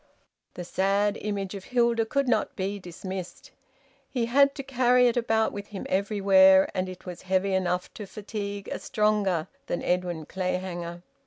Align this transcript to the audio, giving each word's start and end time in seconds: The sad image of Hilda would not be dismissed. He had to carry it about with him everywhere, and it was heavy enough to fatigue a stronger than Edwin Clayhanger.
The 0.55 0.63
sad 0.63 1.15
image 1.17 1.53
of 1.53 1.65
Hilda 1.65 2.07
would 2.15 2.27
not 2.27 2.55
be 2.55 2.79
dismissed. 2.79 3.51
He 4.09 4.25
had 4.25 4.55
to 4.55 4.63
carry 4.63 5.07
it 5.07 5.15
about 5.15 5.53
with 5.53 5.67
him 5.67 5.85
everywhere, 5.89 6.67
and 6.73 6.89
it 6.89 7.05
was 7.05 7.21
heavy 7.21 7.53
enough 7.53 7.93
to 7.93 8.07
fatigue 8.07 8.67
a 8.71 8.79
stronger 8.79 9.45
than 9.67 9.83
Edwin 9.83 10.25
Clayhanger. 10.25 11.03